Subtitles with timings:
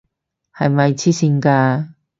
[0.55, 1.89] 係咪癡線㗎？